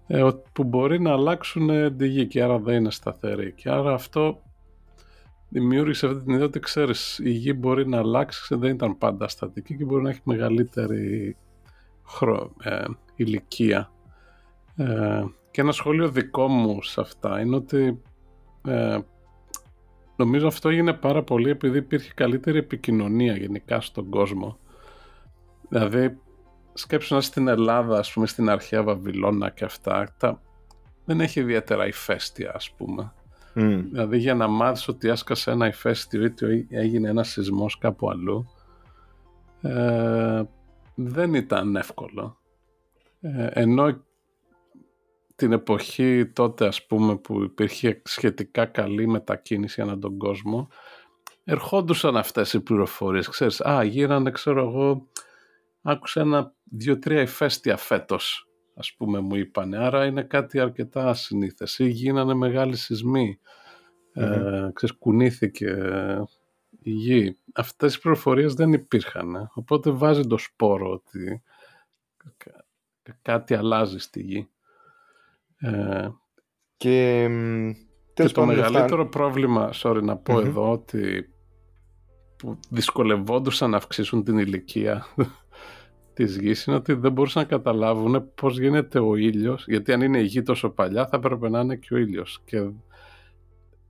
[0.07, 3.53] ε, που μπορεί να αλλάξουν τη γη και άρα δεν είναι σταθερή.
[3.53, 4.43] Και άρα αυτό
[5.53, 9.77] δημιούργησε αυτή την ιδέα ότι ξέρεις η γη μπορεί να αλλάξει, δεν ήταν πάντα στατική
[9.77, 11.37] και μπορεί να έχει μεγαλύτερη
[12.07, 12.85] χρο, ε,
[13.15, 13.91] ηλικία.
[14.77, 18.03] Ε, και ένα σχόλιο δικό μου σε αυτά είναι ότι
[18.65, 18.99] ε,
[20.17, 24.59] νομίζω αυτό έγινε πάρα πολύ επειδή υπήρχε καλύτερη επικοινωνία γενικά στον κόσμο.
[25.69, 26.19] Δηλαδή,
[26.73, 30.41] σκέψου να στην Ελλάδα, ας πούμε, στην αρχαία Βαβυλώνα και αυτά, τα,
[31.05, 33.12] δεν έχει ιδιαίτερα ηφαίστεια, ας πούμε.
[33.55, 33.85] Mm.
[33.91, 38.47] Δηλαδή, για να μάθεις ότι άσκασε ένα ηφαίστειο ή έγινε ένας σεισμός κάπου αλλού,
[39.61, 40.43] ε,
[40.95, 42.37] δεν ήταν εύκολο.
[43.21, 44.05] Ε, ενώ
[45.37, 50.69] την εποχή τότε ας πούμε που υπήρχε σχετικά καλή μετακίνηση ανά τον κόσμο
[51.45, 55.07] ερχόντουσαν αυτές οι πληροφορίες ξέρεις α γίνανε ξέρω εγώ
[55.83, 59.77] άκουσα ένα δύο-τρία ηφαίστεια φέτος ας πούμε μου είπανε.
[59.77, 61.79] Άρα είναι κάτι αρκετά ασυνήθες.
[61.79, 63.39] Ή γίνανε μεγάλοι σεισμοί.
[64.13, 65.77] Ε, ξέρεις κουνήθηκε
[66.83, 67.39] η γη.
[67.55, 71.43] Αυτές οι πληροφορίες δεν υπήρχαν οπότε βάζει το σπόρο ότι
[73.23, 74.49] κάτι αλλάζει στη γη.
[75.57, 76.09] Ε,
[76.77, 77.29] και,
[78.15, 81.33] και το μεγαλύτερο πρόβλημα, sorry να πω εδώ, ότι
[82.37, 85.07] που δυσκολευόντουσαν να αυξήσουν την ηλικία
[86.14, 90.18] της γης είναι ότι δεν μπορούσαν να καταλάβουν πώς γίνεται ο ήλιος, γιατί αν είναι
[90.18, 92.40] η γη τόσο παλιά θα έπρεπε να είναι και ο ήλιος.
[92.44, 92.70] Και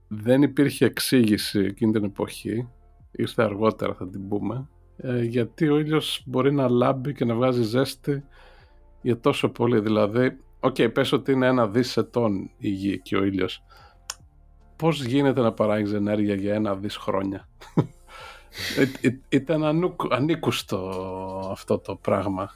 [0.07, 2.69] δεν υπήρχε εξήγηση εκείνη την εποχή,
[3.11, 7.63] ήρθε αργότερα θα την πούμε, ε, γιατί ο ήλιος μπορεί να λάμπει και να βγάζει
[7.63, 8.23] ζέστη
[9.01, 9.79] για τόσο πολύ.
[9.79, 13.63] Δηλαδή OK, okay, πες ότι είναι ένα δις ετών η γη και ο ήλιος.
[14.75, 17.49] Πώς γίνεται να παράγεις ενέργεια για ένα δις χρόνια;
[18.77, 20.79] Ε, ε, ήταν ανήκουστο
[21.51, 22.53] αυτό το πράγμα.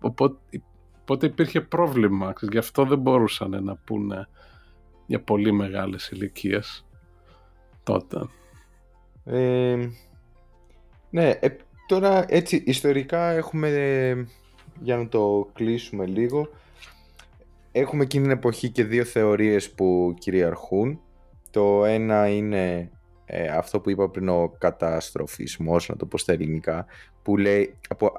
[0.00, 2.32] Οπότε, υπήρχε πρόβλημα.
[2.50, 4.28] Γι' αυτό δεν μπορούσαν να πούνε
[5.06, 6.86] για πολύ μεγάλες ηλικίες
[7.82, 8.28] τότε.
[9.24, 9.88] Ε,
[11.10, 11.38] ναι,
[11.86, 13.68] τώρα έτσι ιστορικά έχουμε,
[14.80, 16.48] για να το κλείσουμε λίγο,
[17.72, 21.00] έχουμε εκείνη την εποχή και δύο θεωρίες που κυριαρχούν.
[21.50, 22.90] Το ένα είναι
[23.26, 26.86] ε, αυτό που είπα πριν ο καταστροφισμός, να το πω στα ελληνικά,
[27.22, 28.12] που λέει, από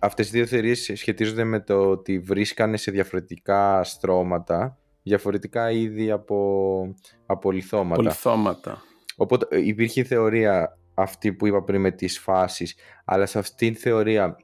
[0.00, 6.94] αυτές οι δύο θεωρίες σχετίζονται με το ότι βρίσκανε σε διαφορετικά στρώματα, διαφορετικά είδη από,
[7.26, 8.02] από λιθώματα.
[8.02, 8.82] Λιθώματα.
[9.16, 13.72] Οπότε ε, υπήρχε η θεωρία αυτή που είπα πριν με τις φάσεις, αλλά σε αυτήν
[13.72, 14.36] την θεωρία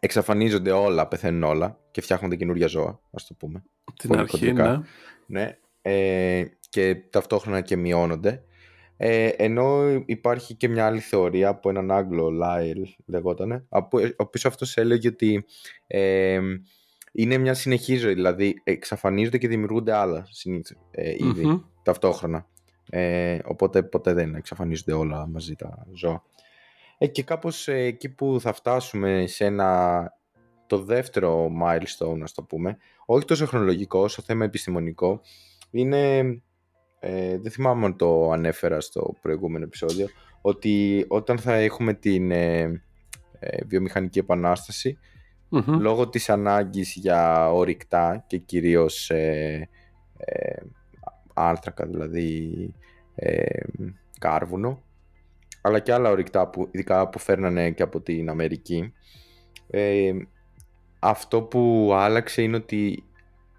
[0.00, 3.64] εξαφανίζονται όλα, πεθαίνουν όλα και φτιάχνονται καινούργια ζώα, ας το πούμε.
[3.98, 4.80] Την αρχή, ναι.
[5.26, 5.58] ναι.
[5.82, 8.42] Ε, και ταυτόχρονα και μειώνονται.
[9.00, 14.44] Ε, ενώ υπάρχει και μια άλλη θεωρία από έναν Άγγλο, Λάιλ λεγότανε, από, ο οποίος
[14.44, 15.44] αυτός έλεγε ότι
[15.86, 16.40] ε,
[17.12, 22.46] είναι μια συνεχή ζωή, δηλαδή εξαφανίζονται και δημιουργούνται άλλα συνήθως ε, είδη ταυτόχρονα.
[22.90, 26.22] Ε, οπότε ποτέ δεν εξαφανίζονται όλα μαζί τα ζώα.
[26.98, 30.12] Ε, και κάπως ε, εκεί που θα φτάσουμε σε ένα
[30.66, 35.20] το δεύτερο milestone, ας το πούμε, όχι τόσο χρονολογικό όσο θέμα επιστημονικό,
[35.70, 36.22] είναι,
[37.00, 40.06] ε, δεν θυμάμαι αν το ανέφερα στο προηγούμενο επεισόδιο,
[40.40, 42.60] ότι όταν θα έχουμε την ε,
[43.38, 44.18] ε βιομηχανική
[45.78, 49.68] λόγω της ανάγκης για ορυκτά και κυρίως ε,
[50.16, 50.56] ε
[51.34, 52.74] άνθρακα, δηλαδή
[54.18, 54.82] κάρβουνο,
[55.60, 58.92] αλλά και άλλα ορυκτά που ειδικά που φέρνανε και από την Αμερική,
[60.98, 63.07] αυτό που άλλαξε είναι ότι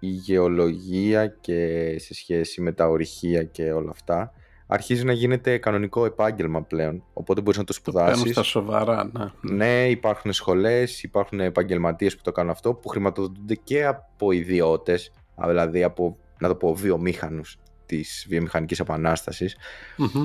[0.00, 4.32] η γεωλογία και σε σχέση με τα ορυχεία και όλα αυτά
[4.66, 7.04] αρχίζει να γίνεται κανονικό επάγγελμα πλέον.
[7.12, 8.22] Οπότε μπορείς να το σπουδάσεις.
[8.22, 9.54] Το στα σοβαρά, ναι.
[9.54, 15.12] Ναι, υπάρχουν σχολές, υπάρχουν επαγγελματίες που το κάνουν αυτό, που χρηματοδοτούνται και από ιδιώτες,
[15.46, 18.82] δηλαδή από, να το πω, βιομήχανους της βιομηχανικής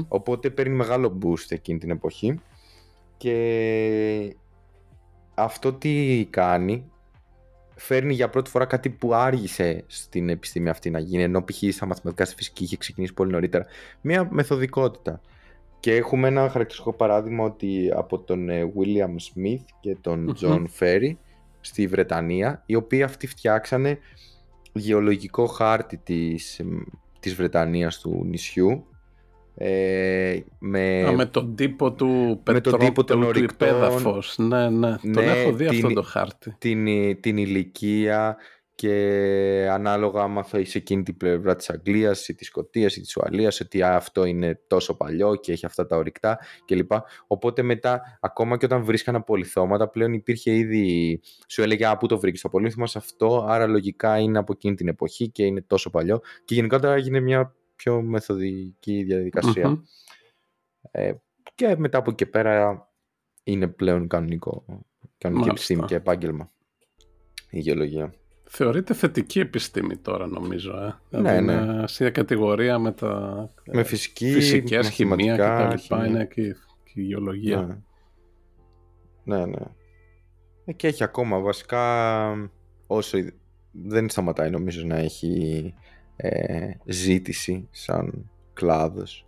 [0.08, 2.40] Οπότε παίρνει μεγάλο boost εκείνη την εποχή
[3.18, 4.36] και
[5.36, 6.92] αυτό τι κάνει,
[7.76, 11.74] φέρνει για πρώτη φορά κάτι που άργησε στην επιστήμη αυτή να γίνει, ενώ π.χ.
[11.74, 13.66] στα μαθηματικά στη φυσική είχε ξεκινήσει πολύ νωρίτερα.
[14.02, 15.22] Μια μεθοδικότητα.
[15.80, 21.16] Και έχουμε ένα χαρακτηριστικό παράδειγμα ότι από τον ε, William Smith και τον John Ferry
[21.62, 24.00] στη Βρετανία, οι οποίοι αυτοί φτιάξανε
[24.74, 26.62] γεωλογικό χάρτη της,
[27.20, 28.86] της Βρετανίας του νησιού
[29.58, 34.36] ε, με, με τον τύπο του πετρόπτου του υπέδαφος.
[34.38, 36.56] Ναι, ναι, τον ναι, έχω δει αυτό το χάρτη.
[36.58, 36.88] Την,
[37.22, 38.38] την ηλικία
[38.76, 43.18] και ανάλογα άμα θα είσαι εκείνη την πλευρά της Αγγλίας ή της Σκοτίας ή της
[43.18, 46.92] Ουαλίας ότι αυτό είναι τόσο παλιό και έχει αυτά τα ορυκτά κλπ.
[47.28, 52.20] Οπότε μετά ακόμα και όταν βρίσκαν απολυθώματα πλέον υπήρχε ήδη σου έλεγε «Α, πού το
[52.20, 55.90] βρήκες το απολύθωμα σε αυτό, άρα λογικά είναι από εκείνη την εποχή και είναι τόσο
[55.90, 59.06] παλιό» και γενικότερα έγινε μια πιο μεθοδική
[60.92, 61.14] Ε,
[61.56, 62.88] και μετά από εκεί πέρα
[63.44, 64.66] είναι πλέον κανονικό,
[65.18, 66.52] κανονική επιστήμη και επάγγελμα
[67.50, 68.14] η γεωλογία.
[68.44, 70.72] Θεωρείται θετική επιστήμη τώρα νομίζω.
[70.72, 71.18] Ε.
[71.20, 71.88] Ναι, δηλαδή ναι.
[71.88, 76.42] Σε κατηγορία με τα με φυσική, φυσικές, χημεία και τα λοιπά είναι και,
[76.94, 77.84] η γεωλογία.
[79.24, 79.46] Ναι, ναι.
[79.46, 79.66] ναι.
[80.66, 82.52] Ε, και έχει ακόμα βασικά
[82.88, 83.18] όσο
[83.72, 85.74] δεν σταματάει νομίζω να έχει
[86.16, 89.26] ε, ζήτηση σαν κλάδος.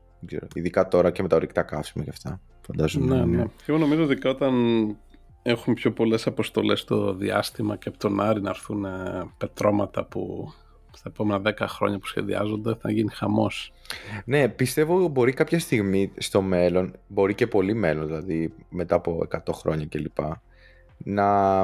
[0.53, 2.41] Ειδικά τώρα και με τα ορυκτά καύσιμα και αυτά.
[2.61, 3.15] Φαντάζομαι.
[3.15, 3.43] Ναι, ναι.
[3.43, 4.53] Και εγώ νομίζω ότι όταν
[5.41, 10.53] έχουν πιο πολλές αποστολές στο διάστημα και από τον Άρη να έρθουν ε, πετρώματα που
[10.97, 13.73] στα επόμενα 10 χρόνια που σχεδιάζονται θα γίνει χαμός.
[14.25, 19.53] Ναι, πιστεύω μπορεί κάποια στιγμή στο μέλλον, μπορεί και πολύ μέλλον, δηλαδή μετά από 100
[19.53, 20.17] χρόνια κλπ.
[20.97, 21.59] Να,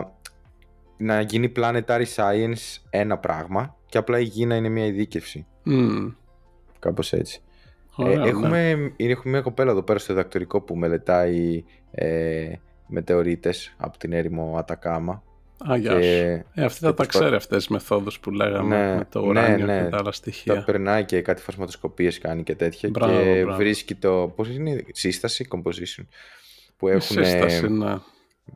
[0.97, 5.45] να γίνει planetary science ένα πράγμα και απλά η γη να είναι μια ειδίκευση.
[5.65, 6.13] Mm.
[6.79, 7.41] Κάπως έτσι.
[7.97, 8.27] ε, ναι.
[8.27, 12.51] έχουμε, έχουμε μια κοπέλα εδώ πέρα στο διδακτορικό που μελετάει ε,
[12.88, 15.23] μετεωρίτες από την έρημο Ατακάμα.
[15.69, 16.43] Α, γεια και...
[16.53, 19.65] ε, αυτή θα τα ξέρει αυτές τις μεθόδους που λέγαμε ναι, με το ναι, ουράνιο
[19.65, 20.53] ναι, και τα άλλα στοιχεία.
[20.53, 23.58] Τα περνάει και κάτι φασματοσκοπίες κάνει και τέτοια μπράβο, και μπράβο.
[23.58, 26.06] βρίσκει το, πώς είναι, σύσταση, composition,
[26.77, 27.95] που έχουν σύσταση, ναι.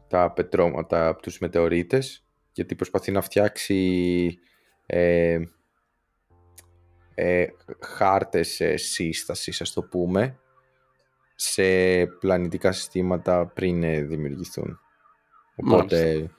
[0.08, 2.22] τα πετρώματα από τους μετεωρίτες
[2.52, 4.40] γιατί προσπαθεί να φτιάξει
[4.88, 5.40] ε,
[7.16, 7.48] ε,
[7.80, 10.40] χάρτες ε, σύστασης, ας το πούμε,
[11.36, 11.64] σε
[12.06, 14.80] πλανητικά συστήματα πριν ε, δημιουργηθούν.
[15.56, 16.30] Οπότε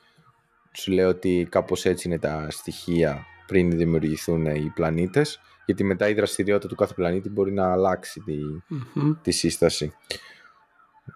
[0.73, 6.09] σου λέω ότι κάπως έτσι είναι τα στοιχεία πριν δημιουργηθούν ε, οι πλανήτες, γιατί μετά
[6.09, 8.37] η δραστηριότητα του κάθε πλανήτη μπορεί να αλλάξει τη,
[9.23, 9.93] τη σύσταση.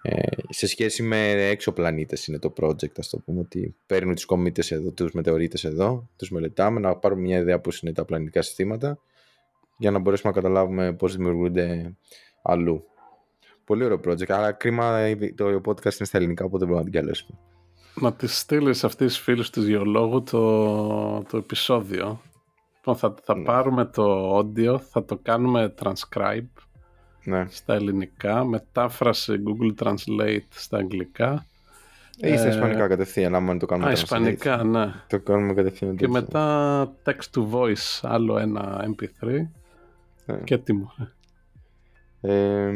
[0.01, 4.71] Ε, σε σχέση με εξωπλανήτες είναι το project, ας το πούμε, ότι παίρνουν τους κομίτες
[4.71, 8.99] εδώ, τους μετεωρίτες εδώ, τους μελετάμε, να πάρουμε μια ιδέα πώς είναι τα πλανητικά συστήματα,
[9.77, 11.95] για να μπορέσουμε να καταλάβουμε πώς δημιουργούνται
[12.41, 12.83] αλλού.
[13.65, 17.39] Πολύ ωραίο project, αλλά κρίμα το podcast είναι στα ελληνικά, οπότε μπορούμε να την καλέσουμε.
[17.95, 22.21] Να τη στείλεις αυτή τη φίλου του γεωλόγου το, το επεισόδιο.
[22.75, 23.43] Λοιπόν, θα, θα ναι.
[23.43, 26.47] πάρουμε το audio, θα το κάνουμε transcribe
[27.23, 27.45] ναι.
[27.49, 31.45] στα ελληνικά, μετάφραση Google Translate στα αγγλικά.
[32.17, 34.93] Ή στα ε, ισπανικά κατευθείαν, άμα το κάνουμε Α, ισπανικά, ναι.
[35.07, 35.95] Το κάνουμε κατευθείαν.
[35.95, 39.27] Και μετά text to voice, άλλο ένα MP3
[40.25, 40.37] ναι.
[40.43, 40.93] και έτοιμο.
[42.21, 42.71] Ε,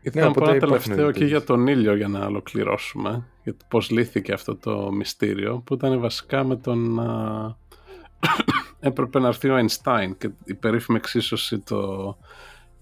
[0.00, 3.24] Ήθελα να πω ένα τελευταίο και για τον ήλιο για να ολοκληρώσουμε.
[3.42, 7.00] Για το πώς λύθηκε αυτό το μυστήριο που ήταν βασικά με τον...
[8.80, 12.16] έπρεπε να έρθει ο Einstein και η περίφημη εξίσωση το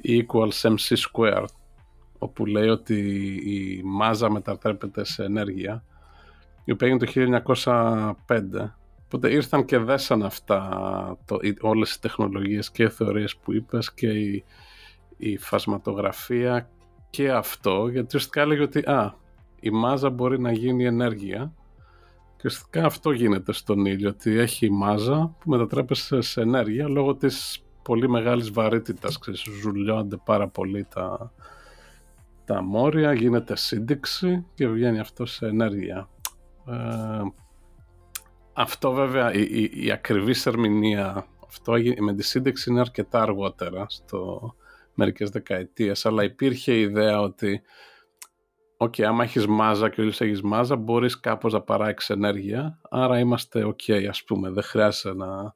[0.04, 1.54] equals mc squared
[2.18, 2.98] όπου λέει ότι
[3.44, 5.84] η μάζα μετατρέπεται σε ενέργεια
[6.64, 7.62] η οποία έγινε το
[8.26, 8.70] 1905
[9.04, 10.68] οπότε ήρθαν και δέσαν αυτά
[11.24, 14.44] το, όλες οι τεχνολογίες και οι θεωρίες που είπες και η,
[15.16, 16.70] η φασματογραφία
[17.10, 19.14] και αυτό γιατί ουσιαστικά έλεγε ότι α,
[19.60, 21.52] η μάζα μπορεί να γίνει ενέργεια
[22.36, 27.65] και ουσιαστικά αυτό γίνεται στον ήλιο ότι έχει μάζα που μετατρέπεται σε ενέργεια λόγω της
[27.86, 31.32] πολύ μεγάλης βαρύτητας, ξέρεις, ζουλιώνται πάρα πολύ τα,
[32.44, 36.08] τα μόρια, γίνεται σύνδεξη και βγαίνει αυτό σε ενέργεια.
[36.66, 37.22] Ε,
[38.52, 44.54] αυτό βέβαια, η, η, η ακριβής ερμηνεία, αυτό με τη σύντηξη είναι αρκετά αργότερα, στο
[44.94, 47.62] μερικές δεκαετίες, αλλά υπήρχε η ιδέα ότι
[48.78, 52.80] OK, okay, άμα έχεις μάζα και ο ήλιος έχεις μάζα, μπορείς κάπως να παράξεις ενέργεια,
[52.90, 55.54] άρα είμαστε OK, okay, ας πούμε, δεν χρειάζεται να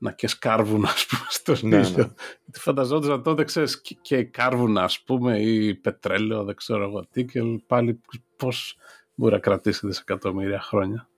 [0.00, 2.04] να καις κάρβουνα ας πούμε στο ναι, ήλιο.
[2.04, 2.10] Ναι.
[2.52, 8.00] Φανταζόντουσαν τότε ξέρεις και κάρβουνα ας πούμε ή πετρέλαιο δεν ξέρω εγώ τι και πάλι
[8.36, 8.76] πώς
[9.14, 11.08] μπορεί να κρατήσει δισεκατομμύρια χρόνια.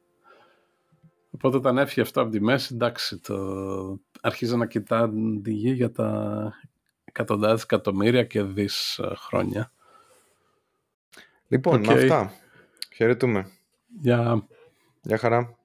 [1.30, 3.36] Οπότε όταν έφυγε αυτό από τη μέση εντάξει το...
[4.20, 6.52] αρχίζει να κοιτάνε τη γη για τα
[7.04, 9.72] εκατοντάδες εκατομμύρια και δις ε, χρόνια.
[11.48, 11.86] Λοιπόν, okay.
[11.86, 12.32] με αυτά.
[12.94, 13.50] Χαιρετούμε.
[14.00, 14.46] Γεια.
[15.02, 15.56] Γεια χαρά.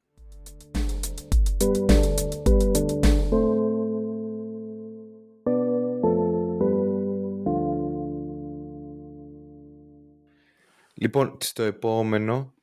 [11.00, 12.54] Λοιπόν, στο επόμενο,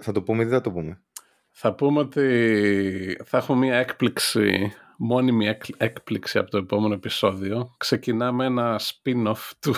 [0.00, 1.02] θα το πούμε ή δεν θα το πούμε;
[1.50, 7.74] Θα πούμε ότι θα έχουμε μια έκπληξη, μόνιμη έκπληξη από το επόμενο επεισόδιο.
[7.76, 9.74] Ξεκινάμε ένα spin-off του,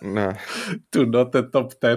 [0.00, 0.26] ναι.
[0.90, 1.96] του Not the Top 10.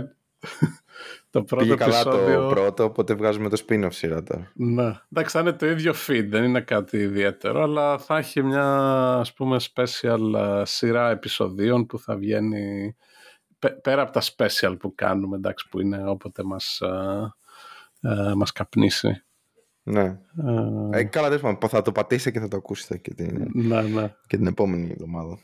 [1.30, 4.52] το πρώτο Πήγε καλά το πρώτο, οπότε βγάζουμε το spin-off σειρά τώρα.
[4.56, 5.00] Ναι.
[5.12, 8.66] Εντάξει, θα είναι το ίδιο feed, δεν είναι κάτι ιδιαίτερο, αλλά θα έχει μια
[9.20, 12.96] ας πούμε special ε, σειρά επεισοδίων που θα βγαίνει
[13.82, 19.24] πέρα από τα special που κάνουμε, εντάξει, που είναι όποτε μας, uh, μας καπνίσει.
[19.84, 20.20] Ναι.
[20.46, 24.16] Uh, ε, καλά, δεν θα το πατήσετε και θα το ακούσετε και την, ναι, ναι.
[24.28, 25.40] και την επόμενη εβδομάδα.